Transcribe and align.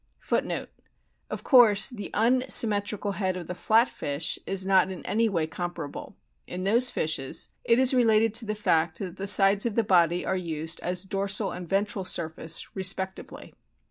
Of 1.29 1.43
course 1.43 1.91
the 1.91 2.09
unsymmetrical 2.15 3.11
head 3.11 3.37
of 3.37 3.45
the 3.45 3.53
flat 3.53 3.87
fish 3.87 4.39
is 4.47 4.65
not 4.65 4.89
in 4.89 5.05
any 5.05 5.29
way 5.29 5.45
comparable; 5.45 6.15
in 6.47 6.63
those 6.63 6.89
fishes 6.89 7.49
it 7.63 7.77
is 7.77 7.93
related 7.93 8.33
to 8.33 8.47
the 8.47 8.55
fact 8.55 8.97
that 8.97 9.17
the 9.17 9.27
sides 9.27 9.67
of 9.67 9.75
the 9.75 9.83
body 9.83 10.25
are 10.25 10.35
used 10.35 10.79
as 10.79 11.03
dorsal 11.03 11.51
and 11.51 11.69
ventral 11.69 12.03
surface 12.03 12.75
respectively. 12.75 13.53